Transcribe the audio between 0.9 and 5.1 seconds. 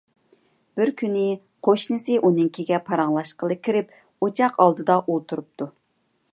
كۈنى قوشنىسى ئۇنىڭكىگە پاراڭلاشقىلى كىرىپ، ئوچاق ئالدىدا